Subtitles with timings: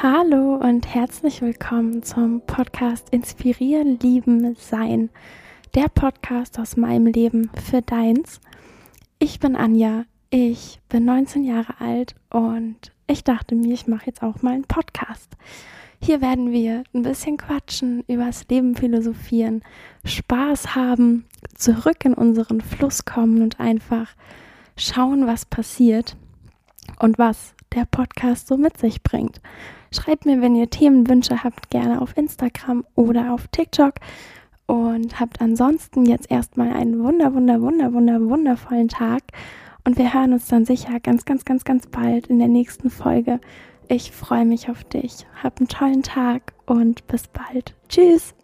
[0.00, 5.10] Hallo und herzlich willkommen zum Podcast Inspirieren, Lieben, Sein.
[5.74, 8.40] Der Podcast aus meinem Leben für deins.
[9.18, 14.22] Ich bin Anja, ich bin 19 Jahre alt und ich dachte mir, ich mache jetzt
[14.22, 15.36] auch mal einen Podcast.
[16.00, 19.64] Hier werden wir ein bisschen quatschen, übers Leben philosophieren,
[20.04, 21.24] Spaß haben,
[21.56, 24.14] zurück in unseren Fluss kommen und einfach
[24.76, 26.14] schauen, was passiert
[27.00, 29.40] und was der Podcast so mit sich bringt.
[29.92, 33.94] Schreibt mir, wenn ihr Themenwünsche habt, gerne auf Instagram oder auf TikTok.
[34.66, 39.22] Und habt ansonsten jetzt erstmal einen wunder, wunder, wunder, wunder, wundervollen Tag.
[39.84, 43.40] Und wir hören uns dann sicher ganz, ganz, ganz, ganz bald in der nächsten Folge.
[43.88, 45.26] Ich freue mich auf dich.
[45.42, 47.74] Hab einen tollen Tag und bis bald.
[47.88, 48.34] Tschüss.